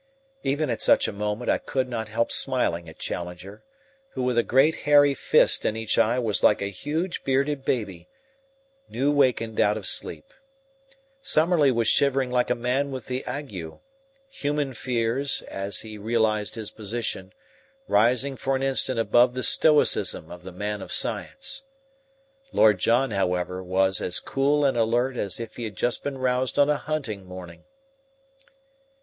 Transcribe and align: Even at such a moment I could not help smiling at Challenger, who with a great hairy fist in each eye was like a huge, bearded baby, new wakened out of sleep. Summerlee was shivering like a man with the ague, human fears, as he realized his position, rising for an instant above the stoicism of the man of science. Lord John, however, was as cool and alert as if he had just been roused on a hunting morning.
Even 0.41 0.71
at 0.71 0.81
such 0.81 1.07
a 1.07 1.11
moment 1.11 1.51
I 1.51 1.59
could 1.59 1.87
not 1.87 2.09
help 2.09 2.31
smiling 2.31 2.89
at 2.89 2.97
Challenger, 2.97 3.63
who 4.13 4.23
with 4.23 4.35
a 4.35 4.41
great 4.41 4.77
hairy 4.77 5.13
fist 5.13 5.63
in 5.63 5.77
each 5.77 5.99
eye 5.99 6.17
was 6.17 6.41
like 6.41 6.59
a 6.59 6.71
huge, 6.73 7.23
bearded 7.23 7.63
baby, 7.63 8.09
new 8.89 9.11
wakened 9.11 9.59
out 9.59 9.77
of 9.77 9.85
sleep. 9.85 10.33
Summerlee 11.21 11.69
was 11.69 11.87
shivering 11.87 12.31
like 12.31 12.49
a 12.49 12.55
man 12.55 12.89
with 12.89 13.05
the 13.05 13.23
ague, 13.27 13.73
human 14.27 14.73
fears, 14.73 15.43
as 15.43 15.81
he 15.81 15.99
realized 15.99 16.55
his 16.55 16.71
position, 16.71 17.31
rising 17.87 18.35
for 18.35 18.55
an 18.55 18.63
instant 18.63 18.97
above 18.97 19.35
the 19.35 19.43
stoicism 19.43 20.31
of 20.31 20.41
the 20.41 20.51
man 20.51 20.81
of 20.81 20.91
science. 20.91 21.61
Lord 22.51 22.79
John, 22.79 23.11
however, 23.11 23.61
was 23.61 24.01
as 24.01 24.19
cool 24.19 24.65
and 24.65 24.75
alert 24.75 25.15
as 25.15 25.39
if 25.39 25.57
he 25.57 25.63
had 25.63 25.75
just 25.75 26.03
been 26.03 26.17
roused 26.17 26.57
on 26.57 26.71
a 26.71 26.77
hunting 26.77 27.23
morning. 27.23 27.65